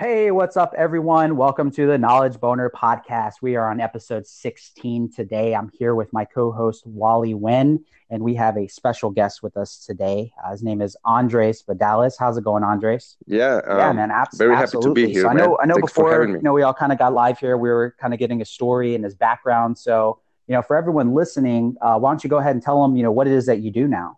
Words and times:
Hey, 0.00 0.30
what's 0.30 0.56
up, 0.56 0.72
everyone? 0.78 1.36
Welcome 1.36 1.70
to 1.72 1.86
the 1.86 1.98
Knowledge 1.98 2.40
Boner 2.40 2.70
podcast. 2.70 3.34
We 3.42 3.56
are 3.56 3.70
on 3.70 3.82
episode 3.82 4.26
16 4.26 5.12
today. 5.12 5.54
I'm 5.54 5.70
here 5.74 5.94
with 5.94 6.10
my 6.10 6.24
co 6.24 6.50
host, 6.52 6.86
Wally 6.86 7.34
Wynn, 7.34 7.84
and 8.08 8.22
we 8.22 8.34
have 8.36 8.56
a 8.56 8.66
special 8.66 9.10
guest 9.10 9.42
with 9.42 9.58
us 9.58 9.84
today. 9.84 10.32
Uh, 10.42 10.52
his 10.52 10.62
name 10.62 10.80
is 10.80 10.96
Andres 11.04 11.62
Vidales. 11.62 12.14
How's 12.18 12.38
it 12.38 12.44
going, 12.44 12.64
Andres? 12.64 13.18
Yeah, 13.26 13.60
um, 13.66 13.78
yeah, 13.78 13.92
man. 13.92 14.10
Abs- 14.10 14.38
very 14.38 14.56
absolutely. 14.56 15.02
happy 15.02 15.02
to 15.02 15.08
be 15.08 15.12
here. 15.12 15.22
So 15.24 15.28
I 15.28 15.34
know, 15.34 15.48
man. 15.48 15.56
I 15.60 15.66
know 15.66 15.74
Thanks 15.74 15.92
before, 15.92 16.08
for 16.08 16.12
having 16.12 16.32
me. 16.32 16.38
you 16.38 16.44
know, 16.44 16.54
we 16.54 16.62
all 16.62 16.72
kind 16.72 16.92
of 16.92 16.98
got 16.98 17.12
live 17.12 17.38
here. 17.38 17.58
We 17.58 17.68
were 17.68 17.94
kind 18.00 18.14
of 18.14 18.18
getting 18.18 18.40
a 18.40 18.46
story 18.46 18.94
and 18.94 19.04
his 19.04 19.14
background. 19.14 19.76
So, 19.76 20.18
you 20.46 20.54
know, 20.54 20.62
for 20.62 20.76
everyone 20.76 21.12
listening, 21.12 21.76
uh, 21.82 21.98
why 21.98 22.10
don't 22.10 22.24
you 22.24 22.30
go 22.30 22.38
ahead 22.38 22.54
and 22.54 22.62
tell 22.62 22.80
them, 22.80 22.96
you 22.96 23.02
know, 23.02 23.12
what 23.12 23.26
it 23.26 23.34
is 23.34 23.44
that 23.44 23.60
you 23.60 23.70
do 23.70 23.86
now? 23.86 24.16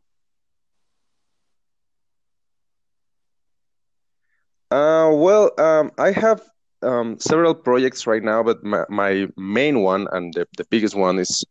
Uh, 4.72 5.10
well, 5.12 5.50
um, 5.58 5.90
I 5.98 6.12
have 6.12 6.40
um, 6.80 7.18
several 7.20 7.54
projects 7.54 8.06
right 8.06 8.22
now, 8.22 8.42
but 8.42 8.64
my, 8.64 8.84
my 8.88 9.28
main 9.36 9.82
one 9.82 10.08
and 10.12 10.32
the, 10.32 10.46
the 10.56 10.64
biggest 10.70 10.94
one 10.94 11.18
is 11.18 11.44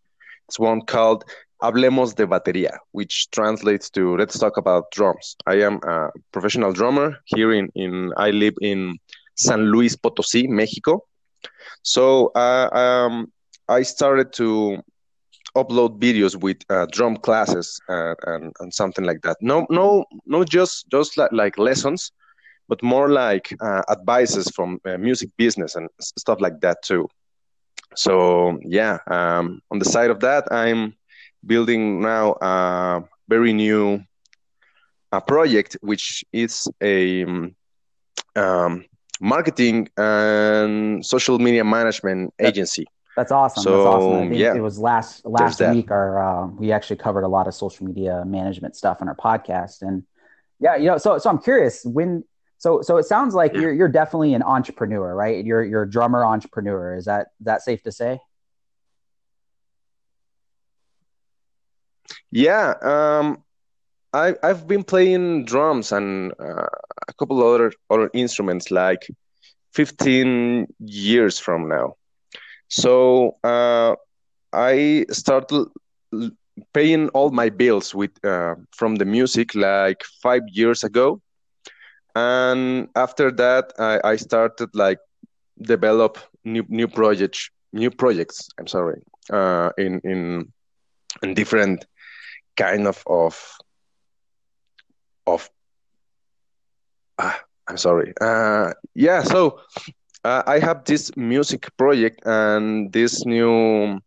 it's 0.48 0.58
one 0.58 0.82
called 0.82 1.24
Hablemos 1.62 2.16
de 2.16 2.26
Batería, 2.26 2.76
which 2.94 3.30
translates 3.30 3.92
to 3.92 4.18
Let's 4.18 4.40
Talk 4.40 4.58
About 4.58 4.90
Drums. 4.90 5.36
I 5.46 5.62
am 5.62 5.80
a 5.84 6.10
professional 6.32 6.74
drummer 6.74 7.16
here 7.26 7.54
in, 7.54 7.70
in 7.76 8.12
I 8.18 8.32
live 8.32 8.56
in 8.60 8.98
San 9.36 9.66
Luis 9.72 9.96
Potosí, 9.96 10.50
Mexico. 10.50 11.06
So 11.84 12.32
uh, 12.34 12.70
um, 12.74 13.32
I 13.70 13.84
started 13.84 14.34
to 14.34 14.82
upload 15.56 16.00
videos 16.00 16.36
with 16.36 16.58
uh, 16.72 16.88
drum 16.92 17.18
classes 17.18 17.80
and, 17.88 18.16
and, 18.26 18.54
and 18.60 18.74
something 18.74 19.06
like 19.06 19.22
that. 19.22 19.38
No, 19.42 19.68
no, 19.70 20.06
no, 20.26 20.44
just 20.44 20.90
just 20.90 21.18
like, 21.18 21.32
like 21.32 21.60
lessons, 21.60 22.12
but 22.72 22.82
more 22.82 23.10
like 23.10 23.54
uh, 23.60 23.82
advices 23.90 24.50
from 24.56 24.80
uh, 24.86 24.98
music 24.98 25.30
business 25.36 25.76
and 25.76 25.90
stuff 26.00 26.40
like 26.40 26.58
that 26.62 26.78
too. 26.82 27.06
So 27.98 28.58
yeah, 28.64 29.00
um, 29.08 29.62
on 29.72 29.78
the 29.80 29.84
side 29.84 30.10
of 30.10 30.22
that, 30.22 30.44
I'm 30.52 30.96
building 31.46 32.00
now 32.00 32.38
a 32.42 33.04
very 33.28 33.52
new 33.52 34.02
a 35.12 35.20
project, 35.20 35.76
which 35.82 36.24
is 36.32 36.70
a 36.80 37.26
um, 37.26 37.56
um, 38.38 38.86
marketing 39.20 39.90
and 39.98 41.06
social 41.06 41.40
media 41.40 41.66
management 41.66 42.34
agency. 42.40 42.86
That's 43.18 43.34
awesome. 43.34 43.64
So, 43.64 43.72
That's 43.72 43.96
awesome. 43.96 44.16
I 44.16 44.30
think 44.30 44.36
yeah, 44.36 44.56
it 44.56 44.62
was 44.62 44.80
last 44.80 45.26
last 45.26 45.60
week. 45.60 45.92
Our 45.92 46.10
uh, 46.24 46.48
we 46.48 46.72
actually 46.72 47.00
covered 47.06 47.26
a 47.26 47.28
lot 47.38 47.48
of 47.50 47.54
social 47.54 47.86
media 47.86 48.24
management 48.26 48.78
stuff 48.78 49.00
on 49.02 49.10
our 49.10 49.20
podcast, 49.28 49.82
and 49.82 50.04
yeah, 50.62 50.78
you 50.78 50.86
know, 50.86 50.98
so 50.98 51.18
so 51.18 51.30
I'm 51.30 51.40
curious 51.40 51.84
when. 51.84 52.24
So 52.62 52.84
so 52.84 52.98
it 52.98 53.06
sounds 53.06 53.34
like 53.34 53.56
Yeah. 53.56 53.62
you're 53.62 53.74
you're 53.74 53.88
definitely 53.90 54.36
an 54.36 54.44
entrepreneur, 54.44 55.16
right? 55.16 55.44
You're 55.44 55.64
you're 55.64 55.82
a 55.82 55.90
drummer 55.90 56.24
entrepreneur. 56.24 56.96
Is 56.96 57.06
that 57.06 57.30
that 57.40 57.64
safe 57.64 57.82
to 57.84 57.92
say? 57.92 58.20
Yeah, 62.32 62.74
um, 62.82 63.44
I 64.14 64.36
I've 64.44 64.68
been 64.68 64.84
playing 64.84 65.46
drums 65.46 65.92
and 65.92 66.34
uh, 66.40 66.68
a 67.08 67.14
couple 67.18 67.42
other 67.44 67.72
other 67.90 68.10
instruments 68.14 68.72
like 68.72 69.08
15 69.74 70.68
years 70.80 71.40
from 71.40 71.68
now. 71.70 71.96
So 72.70 73.36
uh, 73.44 73.96
I 74.54 75.06
started 75.12 75.68
paying 76.74 77.10
all 77.10 77.32
my 77.32 77.50
bills 77.50 77.94
with 77.96 78.12
uh, 78.26 78.56
from 78.76 78.96
the 78.96 79.06
music 79.06 79.56
like 79.56 80.04
five 80.22 80.42
years 80.52 80.84
ago, 80.84 81.22
and 82.16 82.90
after 82.96 83.32
that 83.32 83.74
I, 83.80 84.00
I 84.04 84.16
started 84.16 84.70
like 84.74 85.00
develop 85.62 86.18
new 86.44 86.66
new 86.70 86.88
projects 86.88 87.50
new 87.74 87.92
projects. 87.92 88.50
I'm 88.60 88.68
sorry, 88.68 89.02
uh, 89.32 89.72
in 89.78 90.00
in 90.04 90.52
in 91.24 91.34
different 91.34 91.86
kind 92.58 92.88
of 92.88 93.04
of 93.08 93.58
of 95.28 95.50
ah, 97.20 97.40
I'm 97.68 97.78
sorry. 97.78 98.14
Uh, 98.20 98.74
yeah, 98.94 99.24
so 99.24 99.60
uh, 100.24 100.44
I 100.46 100.60
have 100.60 100.84
this 100.86 101.16
music 101.16 101.70
project 101.78 102.22
and 102.26 102.92
this 102.92 103.26
new 103.26 104.00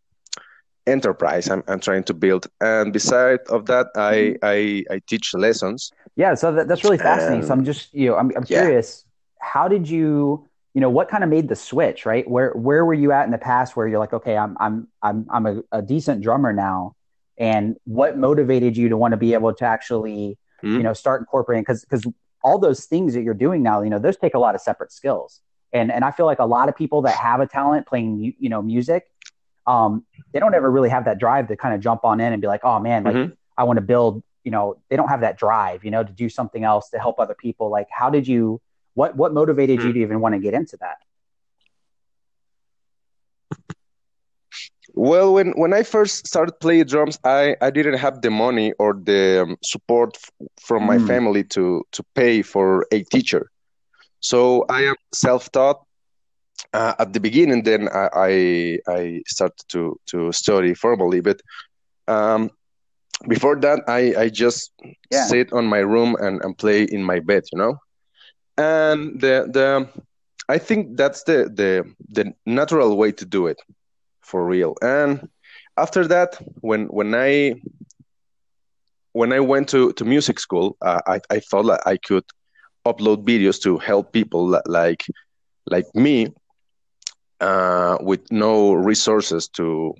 enterprise 0.87 1.49
I'm, 1.49 1.63
I'm 1.67 1.79
trying 1.79 2.03
to 2.05 2.13
build. 2.13 2.47
And 2.61 2.93
beside 2.93 3.39
of 3.49 3.65
that, 3.67 3.87
I 3.95 4.35
I, 4.43 4.83
I 4.91 5.01
teach 5.07 5.33
lessons. 5.33 5.91
Yeah, 6.15 6.33
so 6.35 6.51
that, 6.53 6.67
that's 6.67 6.83
really 6.83 6.97
fascinating. 6.97 7.43
So 7.43 7.53
I'm 7.53 7.63
just 7.65 7.93
you 7.93 8.07
know 8.09 8.15
I'm 8.15 8.31
I'm 8.35 8.43
yeah, 8.49 8.57
curious. 8.59 9.05
How 9.39 9.67
did 9.67 9.89
you 9.89 10.47
you 10.73 10.81
know 10.81 10.89
what 10.89 11.09
kind 11.09 11.23
of 11.23 11.29
made 11.29 11.47
the 11.47 11.55
switch? 11.55 12.05
Right? 12.05 12.29
Where 12.29 12.51
where 12.53 12.85
were 12.85 12.93
you 12.93 13.11
at 13.11 13.25
in 13.25 13.31
the 13.31 13.37
past 13.37 13.75
where 13.75 13.87
you're 13.87 13.99
like, 13.99 14.13
okay, 14.13 14.37
I'm 14.37 14.55
I'm 14.59 14.87
I'm 15.01 15.25
I'm 15.29 15.45
a, 15.45 15.61
a 15.71 15.81
decent 15.81 16.21
drummer 16.21 16.53
now, 16.53 16.95
and 17.37 17.75
what 17.85 18.17
motivated 18.17 18.77
you 18.77 18.89
to 18.89 18.97
want 18.97 19.11
to 19.11 19.17
be 19.17 19.33
able 19.33 19.53
to 19.53 19.65
actually 19.65 20.37
you 20.75 20.79
Mhm. 20.79 20.83
know 20.83 20.93
start 20.93 21.21
incorporating 21.21 21.63
because 21.63 21.81
because 21.83 22.05
all 22.43 22.59
those 22.59 22.85
things 22.85 23.13
that 23.13 23.23
you're 23.23 23.33
doing 23.33 23.63
now 23.63 23.81
you 23.81 23.89
know 23.89 23.99
those 23.99 24.17
take 24.17 24.33
a 24.35 24.39
lot 24.39 24.55
of 24.55 24.61
separate 24.61 24.91
skills 24.91 25.41
and 25.73 25.91
and 25.91 26.03
i 26.05 26.11
feel 26.11 26.25
like 26.25 26.39
a 26.39 26.45
lot 26.45 26.69
of 26.69 26.75
people 26.75 27.01
that 27.01 27.15
have 27.15 27.39
a 27.39 27.47
talent 27.47 27.85
playing 27.87 28.33
you 28.39 28.49
know 28.49 28.61
music 28.61 29.05
um 29.67 30.03
they 30.33 30.39
don't 30.39 30.53
ever 30.53 30.69
really 30.69 30.89
have 30.89 31.05
that 31.05 31.17
drive 31.19 31.47
to 31.47 31.55
kind 31.55 31.73
of 31.73 31.81
jump 31.81 32.03
on 32.03 32.19
in 32.19 32.33
and 32.33 32.41
be 32.41 32.47
like 32.47 32.61
oh 32.63 32.79
man 32.79 33.03
like 33.03 33.17
Mhm. 33.17 33.35
i 33.57 33.63
want 33.63 33.77
to 33.77 33.81
build 33.81 34.21
you 34.43 34.51
know 34.51 34.75
they 34.89 34.95
don't 34.95 35.09
have 35.09 35.21
that 35.21 35.37
drive 35.37 35.83
you 35.83 35.91
know 35.91 36.03
to 36.03 36.11
do 36.13 36.29
something 36.29 36.63
else 36.63 36.89
to 36.89 36.99
help 36.99 37.19
other 37.19 37.35
people 37.35 37.69
like 37.69 37.87
how 37.91 38.09
did 38.09 38.27
you 38.27 38.59
what 38.93 39.15
what 39.15 39.33
motivated 39.33 39.83
you 39.83 39.91
Mhm. 39.91 39.93
to 39.93 39.99
even 39.99 40.19
want 40.19 40.33
to 40.33 40.39
get 40.39 40.53
into 40.53 40.77
that 40.79 40.97
Well, 44.95 45.33
when 45.33 45.51
when 45.57 45.73
I 45.73 45.83
first 45.83 46.27
started 46.27 46.53
playing 46.59 46.85
drums, 46.85 47.17
I 47.23 47.55
I 47.61 47.69
didn't 47.71 47.97
have 47.97 48.21
the 48.21 48.29
money 48.31 48.73
or 48.79 48.93
the 48.93 49.43
um, 49.43 49.57
support 49.63 50.15
f 50.15 50.29
from 50.59 50.83
my 50.83 50.97
mm, 50.97 51.09
family 51.09 51.43
to 51.55 51.83
to 51.91 52.03
pay 52.15 52.41
for 52.41 52.85
a 52.91 53.03
teacher. 53.03 53.49
So 54.19 54.65
I 54.69 54.81
am 54.91 54.95
self-taught 55.13 55.79
uh, 56.73 56.93
at 56.99 57.13
the 57.13 57.19
beginning. 57.19 57.63
Then 57.63 57.87
I 57.89 58.09
I, 58.13 58.79
I 58.87 59.21
started 59.27 59.63
to 59.69 59.99
to 60.07 60.31
study 60.31 60.73
formally, 60.73 61.21
but 61.21 61.41
um, 62.07 62.49
before 63.27 63.55
that, 63.61 63.81
I 63.87 64.13
I 64.17 64.29
just 64.29 64.71
yeah 65.11 65.25
sit 65.25 65.53
on 65.53 65.65
my 65.65 65.79
room 65.79 66.15
and, 66.19 66.41
and 66.43 66.57
play 66.57 66.83
in 66.83 67.03
my 67.03 67.19
bed, 67.19 67.43
you 67.51 67.59
know. 67.59 67.77
And 68.57 69.19
the 69.19 69.47
the 69.51 69.89
I 70.49 70.57
think 70.57 70.97
that's 70.97 71.23
the 71.23 71.49
the 71.53 71.83
the 72.09 72.33
natural 72.45 72.97
way 72.97 73.11
to 73.13 73.25
do 73.25 73.47
it 73.47 73.57
for 74.21 74.45
real. 74.45 74.75
And 74.81 75.27
after 75.77 76.07
that, 76.07 76.37
when 76.61 76.85
when 76.87 77.13
I 77.15 77.55
when 79.13 79.31
I 79.31 79.39
went 79.39 79.69
to, 79.69 79.93
to 79.93 80.05
music 80.05 80.39
school, 80.39 80.77
uh, 80.81 81.01
I 81.07 81.19
I 81.29 81.39
thought 81.39 81.63
that 81.67 81.81
I 81.85 81.97
could 81.97 82.25
upload 82.85 83.25
videos 83.25 83.61
to 83.63 83.77
help 83.77 84.11
people 84.11 84.59
like 84.67 85.05
like 85.67 85.87
me 85.95 86.27
uh, 87.39 87.97
with 88.01 88.31
no 88.31 88.73
resources 88.73 89.47
to 89.49 89.93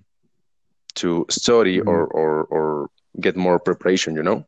to 0.96 1.25
study 1.29 1.79
Mhm. 1.79 1.88
or, 1.88 2.06
or 2.07 2.44
or 2.46 2.90
get 3.19 3.35
more 3.35 3.59
preparation, 3.59 4.16
you 4.16 4.23
know. 4.23 4.46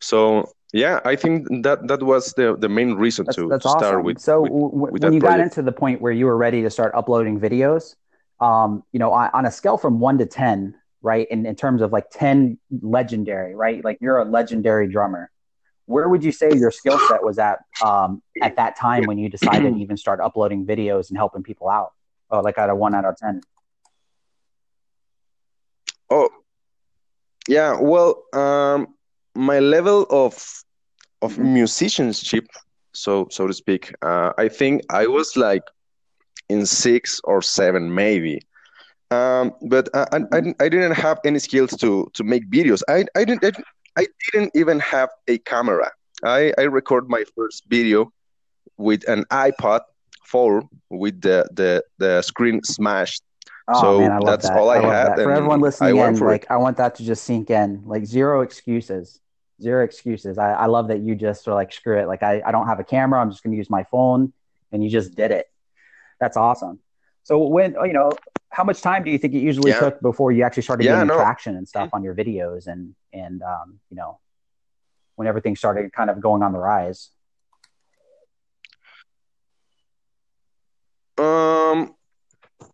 So 0.00 0.52
yeah, 0.72 1.00
I 1.04 1.16
think 1.16 1.46
that 1.62 1.86
that 1.88 2.02
was 2.02 2.32
the 2.34 2.56
the 2.56 2.68
main 2.68 2.94
reason 2.94 3.26
That's 3.26 3.36
to 3.36 3.48
that's 3.48 3.62
to 3.62 3.68
start 3.68 3.98
awesome. 3.98 4.04
with 4.04 4.18
So 4.18 4.42
with 4.42 4.50
w- 4.50 4.70
with 4.74 5.02
when 5.02 5.12
you 5.12 5.20
got 5.20 5.40
into 5.40 5.62
the 5.62 5.72
point 5.72 6.00
where 6.00 6.12
you 6.12 6.26
were 6.26 6.36
ready 6.36 6.62
to 6.62 6.70
start 6.70 6.92
uploading 6.94 7.40
videos, 7.40 7.94
um, 8.40 8.82
you 8.92 8.98
know, 8.98 9.12
on, 9.12 9.30
on 9.32 9.46
a 9.46 9.50
scale 9.50 9.76
from 9.78 10.00
one 10.00 10.18
to 10.18 10.26
ten, 10.26 10.74
right? 11.02 11.26
In 11.30 11.46
in 11.46 11.54
terms 11.56 11.80
of 11.82 11.92
like 11.92 12.10
ten 12.10 12.58
legendary, 12.82 13.54
right? 13.54 13.84
Like 13.84 13.98
you're 14.00 14.18
a 14.18 14.24
legendary 14.24 14.88
drummer. 14.88 15.30
Where 15.86 16.08
would 16.08 16.24
you 16.24 16.32
say 16.32 16.54
your 16.54 16.70
skill 16.70 16.98
set 16.98 17.22
was 17.22 17.38
at 17.38 17.58
um, 17.80 18.22
at 18.40 18.56
that 18.56 18.76
time 18.76 19.06
when 19.06 19.18
you 19.18 19.28
decided 19.28 19.74
to 19.74 19.78
even 19.80 19.96
start 19.96 20.20
uploading 20.20 20.66
videos 20.66 21.08
and 21.10 21.16
helping 21.18 21.42
people 21.42 21.68
out? 21.68 21.92
Oh, 22.30 22.40
like 22.40 22.58
out 22.58 22.70
of 22.70 22.78
one 22.78 22.94
out 22.94 23.04
of 23.04 23.16
ten. 23.16 23.40
Oh 26.10 26.28
yeah, 27.48 27.76
well, 27.80 28.22
um, 28.32 28.88
my 29.34 29.58
level 29.60 30.06
of 30.10 30.34
of 31.22 31.38
hmm 31.38 31.38
musicianship, 31.38 32.46
so 32.92 33.26
so 33.30 33.46
to 33.46 33.52
speak, 33.52 33.92
uh, 34.02 34.32
I 34.38 34.48
think 34.48 34.82
I 34.90 35.06
was 35.06 35.36
like 35.36 35.62
in 36.48 36.66
six 36.66 37.20
or 37.24 37.42
seven 37.42 37.94
maybe. 37.94 38.40
Um, 39.10 39.52
but 39.68 39.88
I, 39.94 40.06
I, 40.12 40.18
I 40.32 40.40
hmm 40.40 40.40
didn't 40.40 40.56
I 40.62 40.68
didn't 40.68 40.94
have 40.94 41.18
any 41.24 41.38
skills 41.38 41.76
to 41.76 42.08
to 42.14 42.24
make 42.24 42.50
videos. 42.50 42.82
I 42.88 43.04
I 43.16 43.24
didn't 43.24 43.44
I, 43.44 43.50
didn't- 43.50 43.66
I 43.96 44.06
didn't 44.32 44.52
even 44.54 44.80
have 44.80 45.10
a 45.28 45.38
camera. 45.38 45.90
I 46.24 46.52
I 46.58 46.62
record 46.62 47.08
my 47.08 47.24
first 47.36 47.64
video 47.68 48.12
with 48.76 49.06
an 49.08 49.24
iPod 49.30 49.80
4 50.24 50.62
with 50.90 51.20
the 51.20 51.48
the 51.52 51.84
the 51.98 52.22
screen 52.22 52.62
smashed. 52.62 53.22
Oh 53.68 54.00
man, 54.00 54.10
So 54.10 54.14
I 54.14 54.18
love 54.18 54.26
that's 54.26 54.48
that. 54.48 54.58
all 54.58 54.70
I 54.70 54.78
I 54.78 54.82
had, 54.82 55.08
that. 55.16 55.22
For 55.22 55.32
everyone 55.32 55.60
I 55.60 55.62
listening 55.62 55.96
went 55.96 56.18
in, 56.18 56.22
it. 56.22 56.26
like 56.26 56.50
I 56.50 56.56
want 56.56 56.76
that 56.76 56.94
to 56.96 57.04
just 57.04 57.24
sink 57.24 57.50
in. 57.50 57.82
Like 57.86 58.04
zero 58.04 58.42
excuses. 58.42 59.20
zero 59.60 59.84
excuses. 59.84 60.38
I, 60.38 60.52
I 60.52 60.66
love 60.66 60.88
that 60.88 61.00
you 61.00 61.14
just 61.14 61.46
are 61.48 61.54
like, 61.54 61.72
screw 61.72 61.98
it. 61.98 62.06
Like 62.06 62.22
I, 62.22 62.42
I 62.44 62.52
don't 62.52 62.66
have 62.66 62.80
a 62.80 62.84
camera. 62.84 63.20
I'm 63.20 63.30
just 63.30 63.42
going 63.42 63.52
to 63.52 63.56
use 63.56 63.70
my 63.70 63.84
phone 63.84 64.32
and 64.72 64.82
you 64.84 64.90
just 64.90 65.14
did 65.14 65.30
it. 65.30 65.46
That's 66.20 66.36
awesome. 66.36 66.80
So 67.22 67.38
when, 67.46 67.74
you 67.84 67.92
know, 67.92 68.12
how 68.50 68.64
much 68.64 68.82
time 68.82 69.02
do 69.04 69.10
you 69.10 69.18
think 69.18 69.34
it 69.34 69.38
usually 69.38 69.70
yeah. 69.70 69.80
took 69.80 70.00
before 70.02 70.30
you 70.32 70.42
actually 70.42 70.64
started 70.64 70.84
yeah, 70.84 70.96
getting 70.96 71.08
no. 71.08 71.16
traction 71.16 71.56
and 71.56 71.66
stuff 71.66 71.90
on 71.92 72.02
your 72.02 72.14
videos 72.14 72.66
and, 72.66 72.94
and, 73.14 73.42
um, 73.42 73.80
you 73.90 73.96
know, 73.96 74.18
when 75.16 75.28
everything 75.28 75.56
started 75.56 75.92
kind 75.92 76.10
of 76.10 76.20
going 76.20 76.42
on 76.42 76.52
the 76.52 76.58
rise? 76.58 77.10
Um, 81.16 81.94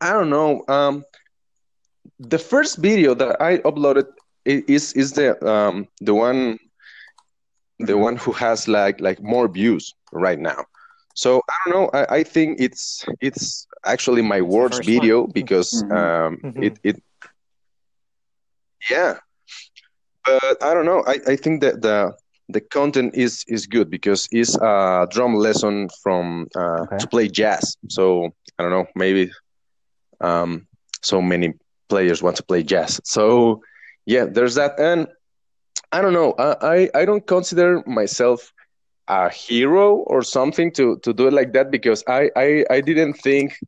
I 0.01 0.13
don't 0.13 0.31
know. 0.31 0.65
Um, 0.69 1.05
the 2.19 2.39
first 2.39 2.79
video 2.79 3.15
that 3.15 3.41
I 3.41 3.59
uploaded 3.59 4.07
is 4.47 4.93
is 4.95 5.13
the 5.13 5.37
um 5.47 5.87
the 6.01 6.15
one 6.15 6.59
the 7.79 7.97
one 7.97 8.17
who 8.17 8.33
has 8.33 8.69
like 8.69 9.01
like 9.01 9.23
more 9.23 9.49
views 9.49 9.95
right 10.13 10.39
now. 10.39 10.65
So 11.15 11.43
I 11.49 11.55
don't 11.65 11.75
know. 11.75 11.91
I, 11.93 12.17
I 12.17 12.23
think 12.23 12.61
it's 12.61 13.05
it's 13.21 13.67
actually 13.85 14.23
my 14.23 14.41
worst 14.41 14.85
video 14.85 15.23
one. 15.23 15.31
because 15.33 15.83
mm-hmm. 15.83 15.93
um 15.93 16.37
mm-hmm. 16.39 16.63
it 16.63 16.79
it 16.83 17.03
yeah. 18.91 19.19
But 20.25 20.63
I 20.63 20.75
don't 20.75 20.85
know. 20.85 21.03
I, 21.07 21.19
I 21.27 21.37
think 21.37 21.61
that 21.63 21.83
the 21.83 22.13
the 22.49 22.61
content 22.61 23.15
is 23.15 23.45
is 23.49 23.67
good 23.67 23.91
because 23.91 24.29
it's 24.33 24.57
a 24.57 25.07
drum 25.11 25.35
lesson 25.35 25.89
from 26.03 26.49
uh, 26.57 26.83
okay. 26.83 26.99
to 26.99 27.07
play 27.07 27.29
jazz. 27.29 27.77
So 27.89 28.31
I 28.59 28.63
don't 28.63 28.73
know. 28.73 28.87
Maybe 28.95 29.31
um 30.21 30.67
so 31.03 31.23
many 31.23 31.55
players 31.89 32.23
want 32.23 32.37
to 32.37 32.43
play 32.43 32.63
jazz. 32.63 33.01
So 33.05 33.63
yeah, 34.07 34.25
there's 34.25 34.55
that. 34.57 34.79
And 34.79 35.07
I 35.93 36.03
don't 36.03 36.13
know. 36.13 36.35
I 36.39 36.91
I 36.95 37.05
don't 37.05 37.27
consider 37.27 37.83
myself 37.87 38.53
a 39.09 39.29
hero 39.29 39.97
or 40.07 40.23
something 40.23 40.73
to 40.73 40.99
to 40.99 41.13
do 41.13 41.27
it 41.29 41.33
like 41.33 41.53
that 41.53 41.71
because 41.71 42.05
I 42.07 42.31
I, 42.37 42.65
I 42.71 42.81
didn't 42.81 43.15
think 43.15 43.59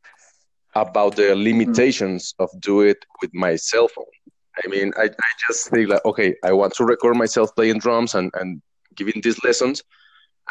about 0.75 1.15
the 1.15 1.35
limitations 1.35 2.33
of 2.39 2.49
do 2.59 2.81
it 2.81 3.05
with 3.21 3.31
my 3.33 3.55
cell 3.55 3.87
phone. 3.87 4.05
I 4.63 4.67
mean, 4.67 4.93
I, 4.97 5.05
I 5.05 5.29
just 5.47 5.69
think 5.69 5.89
like, 5.89 6.05
okay, 6.05 6.35
I 6.43 6.53
want 6.53 6.73
to 6.75 6.85
record 6.85 7.15
myself 7.17 7.55
playing 7.55 7.79
drums 7.79 8.13
and, 8.13 8.31
and 8.35 8.61
giving 8.95 9.21
these 9.23 9.43
lessons, 9.43 9.83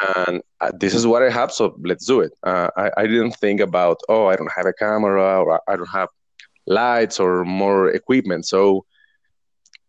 and 0.01 0.41
uh, 0.59 0.71
this 0.79 0.93
is 0.93 1.05
what 1.05 1.23
I 1.23 1.29
have, 1.29 1.51
so 1.51 1.75
let's 1.83 2.05
do 2.05 2.21
it. 2.21 2.33
Uh, 2.43 2.69
I, 2.75 2.91
I 2.97 3.07
didn't 3.07 3.35
think 3.37 3.59
about, 3.59 3.99
oh, 4.09 4.27
I 4.27 4.35
don't 4.35 4.51
have 4.55 4.65
a 4.65 4.73
camera 4.73 5.41
or 5.41 5.61
I 5.69 5.75
don't 5.75 5.89
have 5.89 6.09
lights 6.65 7.19
or 7.19 7.45
more 7.45 7.89
equipment. 7.89 8.45
So 8.45 8.85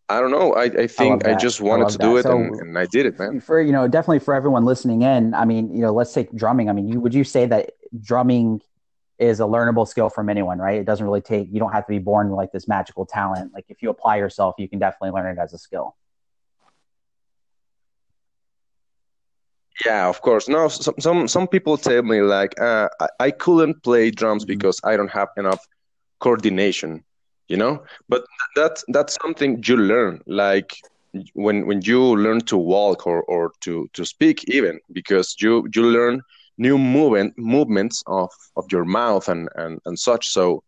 I 0.08 0.20
don't 0.20 0.30
know. 0.30 0.52
I, 0.52 0.64
I 0.64 0.86
think 0.86 1.26
I, 1.26 1.32
I 1.32 1.34
just 1.34 1.60
wanted 1.60 1.86
I 1.86 1.90
to 1.90 1.98
do 1.98 2.16
it 2.18 2.24
so 2.24 2.36
and, 2.36 2.54
and, 2.60 2.78
I 2.78 2.86
did 2.86 3.06
it, 3.06 3.18
man. 3.18 3.40
For 3.40 3.60
you 3.60 3.72
know, 3.72 3.88
definitely 3.88 4.18
for 4.18 4.34
everyone 4.34 4.64
listening 4.64 5.02
in, 5.02 5.32
I 5.34 5.44
mean, 5.46 5.74
you 5.74 5.80
know, 5.80 5.92
let's 5.92 6.12
take 6.12 6.32
drumming. 6.34 6.68
I 6.68 6.72
mean, 6.72 6.88
you 6.88 7.00
would 7.00 7.14
you 7.14 7.24
say 7.24 7.46
that 7.46 7.70
drumming 8.00 8.60
is 9.18 9.40
a 9.40 9.44
learnable 9.44 9.86
skill 9.86 10.08
from 10.10 10.28
anyone, 10.28 10.58
right? 10.58 10.80
It 10.80 10.84
doesn't 10.84 11.04
really 11.04 11.20
take 11.20 11.48
you 11.52 11.60
don't 11.60 11.72
have 11.72 11.86
to 11.86 11.90
be 11.90 11.98
born 11.98 12.30
with 12.30 12.36
like 12.36 12.52
this 12.52 12.66
magical 12.68 13.06
talent. 13.06 13.52
Like 13.54 13.66
if 13.68 13.82
you 13.82 13.90
apply 13.90 14.16
yourself, 14.16 14.56
you 14.58 14.68
can 14.68 14.78
definitely 14.78 15.10
learn 15.10 15.26
it 15.36 15.40
as 15.40 15.52
a 15.52 15.58
skill. 15.58 15.96
Yeah, 19.84 20.08
of 20.08 20.20
course. 20.20 20.48
No, 20.48 20.68
some 20.68 20.94
some, 20.98 21.28
some 21.28 21.48
people 21.48 21.76
tell 21.76 22.02
me 22.02 22.22
like 22.22 22.60
uh, 22.60 22.88
I, 23.00 23.08
I 23.20 23.30
couldn't 23.30 23.82
play 23.82 24.10
drums 24.10 24.44
mm-hmm. 24.44 24.52
because 24.52 24.80
I 24.84 24.96
don't 24.96 25.10
have 25.10 25.28
enough 25.36 25.66
coordination 26.20 27.04
you 27.48 27.56
know 27.56 27.82
but 28.08 28.24
that's 28.56 28.84
that's 28.88 29.16
something 29.22 29.62
you 29.66 29.76
learn 29.76 30.20
like 30.26 30.76
when 31.34 31.66
when 31.66 31.80
you 31.82 32.00
learn 32.16 32.40
to 32.40 32.56
walk 32.56 33.06
or 33.06 33.22
or 33.24 33.52
to 33.60 33.88
to 33.92 34.04
speak 34.04 34.44
even 34.48 34.80
because 34.92 35.36
you 35.40 35.66
you 35.74 35.82
learn 35.82 36.20
new 36.58 36.78
movement 36.78 37.34
movements 37.36 38.02
of 38.06 38.30
of 38.56 38.64
your 38.70 38.84
mouth 38.84 39.28
and 39.28 39.48
and 39.56 39.80
and 39.84 39.98
such 39.98 40.28
so 40.28 40.62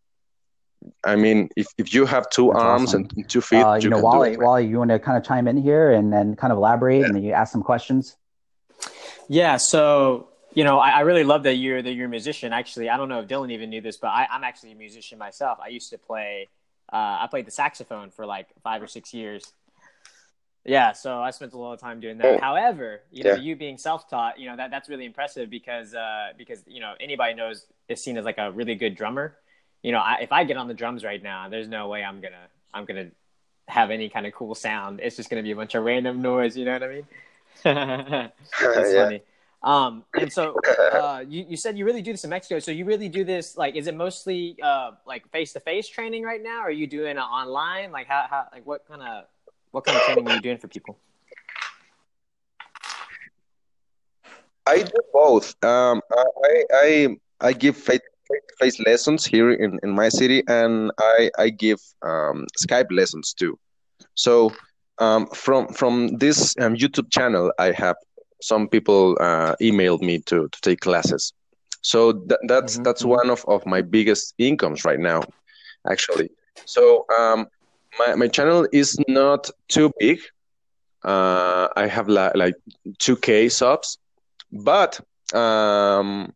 I 1.03 1.15
mean, 1.15 1.49
if, 1.55 1.67
if 1.79 1.91
you 1.91 2.05
have 2.05 2.29
two 2.29 2.51
That's 2.53 2.63
arms 2.63 2.89
awesome. 2.89 3.07
and 3.15 3.27
two 3.27 3.41
feet, 3.41 3.63
uh, 3.63 3.73
you, 3.75 3.85
you 3.85 3.89
know, 3.89 3.99
Wally, 3.99 4.37
Wally, 4.37 4.67
you 4.67 4.77
want 4.77 4.91
to 4.91 4.99
kind 4.99 5.17
of 5.17 5.23
chime 5.23 5.47
in 5.47 5.57
here 5.57 5.91
and 5.91 6.13
then 6.13 6.35
kind 6.35 6.53
of 6.53 6.57
elaborate 6.57 6.99
yeah. 6.99 7.05
and 7.07 7.15
then 7.15 7.23
you 7.23 7.31
ask 7.31 7.51
some 7.51 7.63
questions. 7.63 8.15
Yeah. 9.27 9.57
So 9.57 10.29
you 10.53 10.63
know, 10.63 10.79
I, 10.79 10.89
I, 10.89 10.99
really 11.01 11.23
love 11.23 11.43
that 11.43 11.55
you're 11.55 11.81
that 11.83 11.93
you're 11.93 12.07
a 12.07 12.09
musician. 12.09 12.51
Actually, 12.51 12.89
I 12.89 12.97
don't 12.97 13.09
know 13.09 13.19
if 13.19 13.27
Dylan 13.27 13.51
even 13.51 13.69
knew 13.69 13.81
this, 13.81 13.97
but 13.97 14.07
I, 14.07 14.27
am 14.31 14.43
actually 14.43 14.71
a 14.71 14.75
musician 14.75 15.19
myself. 15.19 15.59
I 15.63 15.67
used 15.67 15.91
to 15.91 15.99
play. 15.99 16.49
Uh, 16.91 17.19
I 17.21 17.27
played 17.29 17.45
the 17.45 17.51
saxophone 17.51 18.09
for 18.09 18.25
like 18.25 18.47
five 18.63 18.81
or 18.81 18.87
six 18.87 19.13
years. 19.13 19.53
Yeah, 20.67 20.91
so 20.91 21.21
I 21.21 21.31
spent 21.31 21.53
a 21.53 21.57
lot 21.57 21.73
of 21.73 21.79
time 21.79 22.01
doing 22.01 22.17
that. 22.17 22.35
Oh. 22.35 22.39
However, 22.39 23.01
you 23.09 23.23
know, 23.23 23.31
yeah. 23.31 23.37
you 23.37 23.55
being 23.55 23.77
self-taught, 23.77 24.37
you 24.37 24.49
know 24.49 24.57
that 24.57 24.69
that's 24.69 24.89
really 24.89 25.05
impressive 25.05 25.49
because 25.49 25.95
uh, 25.95 26.33
because 26.37 26.61
you 26.67 26.81
know 26.81 26.93
anybody 26.99 27.33
knows 27.33 27.65
is 27.87 28.03
seen 28.03 28.17
as 28.17 28.25
like 28.25 28.37
a 28.37 28.51
really 28.51 28.75
good 28.75 28.93
drummer. 28.93 29.37
You 29.81 29.93
know, 29.93 29.99
I, 29.99 30.17
if 30.21 30.33
I 30.33 30.43
get 30.43 30.57
on 30.57 30.67
the 30.67 30.73
drums 30.73 31.05
right 31.05 31.23
now, 31.23 31.47
there's 31.47 31.69
no 31.69 31.87
way 31.87 32.03
I'm 32.03 32.19
gonna 32.19 32.47
I'm 32.73 32.83
gonna 32.83 33.07
have 33.69 33.91
any 33.91 34.09
kind 34.09 34.27
of 34.27 34.33
cool 34.33 34.55
sound. 34.55 34.99
It's 35.01 35.15
just 35.15 35.29
gonna 35.29 35.41
be 35.41 35.51
a 35.51 35.55
bunch 35.55 35.73
of 35.73 35.85
random 35.85 36.21
noise. 36.21 36.57
You 36.57 36.65
know 36.65 36.73
what 36.73 36.83
I 36.83 36.87
mean? 36.89 37.07
that's 37.63 38.93
yeah. 38.93 39.03
funny. 39.05 39.21
Um, 39.63 40.03
and 40.19 40.31
so 40.31 40.55
uh, 40.93 41.23
you, 41.27 41.45
you 41.47 41.57
said 41.57 41.77
you 41.77 41.85
really 41.85 42.01
do 42.01 42.11
this 42.11 42.25
in 42.25 42.29
Mexico. 42.29 42.59
So 42.59 42.71
you 42.71 42.83
really 42.83 43.07
do 43.07 43.23
this 43.23 43.55
like 43.55 43.75
is 43.75 43.87
it 43.87 43.95
mostly 43.95 44.57
uh, 44.61 44.91
like 45.05 45.31
face 45.31 45.53
to 45.53 45.61
face 45.61 45.87
training 45.87 46.23
right 46.23 46.43
now? 46.43 46.59
Or 46.59 46.67
are 46.67 46.71
you 46.71 46.87
doing 46.87 47.15
it 47.15 47.21
online? 47.21 47.93
Like 47.93 48.07
how, 48.07 48.25
how 48.29 48.47
like 48.51 48.65
what 48.65 48.85
kind 48.85 49.01
of 49.01 49.25
what 49.71 49.85
kind 49.85 49.97
of 49.97 50.03
training 50.03 50.27
are 50.27 50.35
you 50.35 50.41
doing 50.41 50.57
for 50.57 50.67
people? 50.67 50.97
I 54.65 54.83
do 54.83 54.99
both. 55.13 55.55
Um, 55.63 56.01
I 56.11 56.63
I 56.73 57.17
I 57.39 57.53
give 57.53 57.77
face 57.77 58.01
face 58.59 58.79
lessons 58.85 59.25
here 59.25 59.51
in, 59.51 59.79
in 59.83 59.91
my 59.91 60.09
city, 60.09 60.43
and 60.47 60.91
I 60.99 61.29
I 61.37 61.49
give 61.49 61.79
um, 62.01 62.45
Skype 62.63 62.91
lessons 62.91 63.33
too. 63.33 63.57
So 64.15 64.51
um, 64.99 65.27
from 65.27 65.67
from 65.69 66.17
this 66.17 66.55
um, 66.59 66.75
YouTube 66.75 67.09
channel, 67.11 67.51
I 67.59 67.71
have 67.71 67.95
some 68.41 68.67
people 68.67 69.17
uh, 69.21 69.55
emailed 69.61 70.01
me 70.01 70.19
to 70.19 70.49
to 70.49 70.61
take 70.61 70.81
classes. 70.81 71.33
So 71.81 72.13
th- 72.13 72.39
that's 72.47 72.73
mm-hmm. 72.73 72.83
that's 72.83 73.05
one 73.05 73.29
of, 73.29 73.45
of 73.47 73.65
my 73.65 73.81
biggest 73.81 74.33
incomes 74.37 74.83
right 74.83 74.99
now, 74.99 75.21
actually. 75.89 76.29
So 76.65 77.05
um, 77.17 77.47
my 77.99 78.15
my 78.15 78.27
channel 78.27 78.67
is 78.71 78.97
not 79.07 79.49
too 79.67 79.91
big. 79.99 80.19
Uh, 81.03 81.67
I 81.75 81.87
have 81.87 82.07
la- 82.07 82.31
like 82.35 82.55
two 82.99 83.15
k 83.15 83.49
subs, 83.49 83.97
but 84.51 84.99
um, 85.33 86.33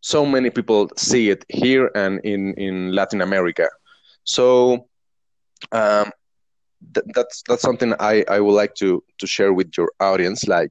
so 0.00 0.26
many 0.26 0.50
people 0.50 0.90
see 0.96 1.30
it 1.30 1.44
here 1.48 1.90
and 1.94 2.20
in 2.24 2.54
in 2.54 2.92
Latin 2.92 3.20
America. 3.20 3.68
So 4.24 4.88
um, 5.72 6.10
th- 6.94 7.06
that's 7.14 7.42
that's 7.48 7.62
something 7.62 7.94
I, 8.00 8.24
I 8.28 8.40
would 8.40 8.54
like 8.54 8.74
to 8.76 9.02
to 9.18 9.26
share 9.26 9.52
with 9.52 9.76
your 9.76 9.92
audience. 10.00 10.46
Like 10.48 10.70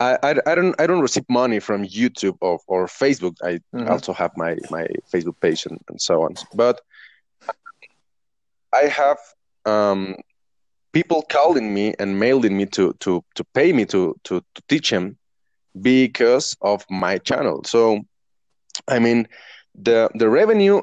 I, 0.00 0.18
I, 0.22 0.34
I, 0.46 0.54
don't 0.54 0.80
I 0.80 0.86
don't 0.86 1.00
receive 1.00 1.24
money 1.28 1.58
from 1.60 1.84
YouTube 1.84 2.36
or, 2.40 2.60
or 2.66 2.86
Facebook. 2.86 3.36
I 3.42 3.60
mm-hmm. 3.74 3.88
also 3.88 4.12
have 4.12 4.30
my, 4.36 4.56
my 4.70 4.86
Facebook 5.12 5.40
page 5.40 5.66
and, 5.66 5.80
and 5.88 6.00
so 6.00 6.22
on. 6.22 6.34
But 6.54 6.80
I 8.72 8.82
have 8.86 9.18
um, 9.68 10.16
people 10.92 11.22
calling 11.22 11.68
me 11.74 11.94
and 11.98 12.18
mailing 12.18 12.56
me 12.56 12.66
to, 12.66 12.92
to, 13.00 13.22
to 13.34 13.44
pay 13.54 13.72
me 13.72 13.84
to, 13.86 14.14
to, 14.24 14.40
to 14.54 14.62
teach 14.68 14.90
them 14.90 15.16
because 15.80 16.56
of 16.60 16.84
my 16.90 17.18
channel. 17.18 17.62
So, 17.64 18.00
I 18.88 18.98
mean, 18.98 19.28
the 19.74 20.10
the 20.14 20.28
revenue 20.28 20.82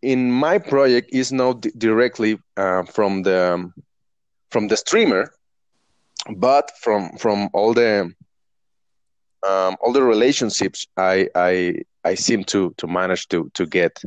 in 0.00 0.30
my 0.30 0.58
project 0.58 1.10
is 1.12 1.32
not 1.32 1.60
d- 1.60 1.70
directly 1.78 2.38
uh, 2.56 2.82
from 2.84 3.22
the 3.22 3.70
from 4.50 4.68
the 4.68 4.76
streamer, 4.76 5.32
but 6.36 6.72
from 6.80 7.16
from 7.18 7.48
all 7.52 7.72
the 7.74 8.12
um, 9.48 9.76
all 9.80 9.92
the 9.92 10.02
relationships 10.02 10.86
I 10.96 11.28
I 11.34 11.74
I 12.04 12.14
seem 12.14 12.44
to 12.44 12.74
to 12.78 12.86
manage 12.86 13.28
to 13.28 13.50
to 13.54 13.66
get 13.66 14.02